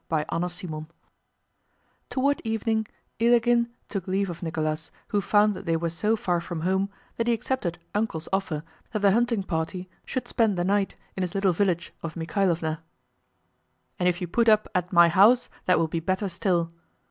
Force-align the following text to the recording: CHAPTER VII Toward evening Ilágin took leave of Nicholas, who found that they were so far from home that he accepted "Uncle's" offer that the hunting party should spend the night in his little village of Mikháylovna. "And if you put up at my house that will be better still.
CHAPTER 0.09 0.47
VII 0.47 0.87
Toward 2.09 2.41
evening 2.43 2.87
Ilágin 3.19 3.67
took 3.87 4.07
leave 4.07 4.31
of 4.31 4.41
Nicholas, 4.41 4.89
who 5.09 5.21
found 5.21 5.53
that 5.53 5.67
they 5.67 5.77
were 5.77 5.91
so 5.91 6.15
far 6.15 6.41
from 6.41 6.61
home 6.61 6.89
that 7.17 7.27
he 7.27 7.33
accepted 7.33 7.77
"Uncle's" 7.93 8.27
offer 8.33 8.63
that 8.93 9.03
the 9.03 9.11
hunting 9.11 9.43
party 9.43 9.87
should 10.03 10.27
spend 10.27 10.57
the 10.57 10.63
night 10.63 10.95
in 11.15 11.21
his 11.21 11.35
little 11.35 11.53
village 11.53 11.93
of 12.01 12.15
Mikháylovna. 12.15 12.79
"And 13.99 14.09
if 14.09 14.21
you 14.21 14.27
put 14.27 14.49
up 14.49 14.67
at 14.73 14.91
my 14.91 15.07
house 15.07 15.51
that 15.65 15.77
will 15.77 15.87
be 15.87 15.99
better 15.99 16.29
still. 16.29 16.71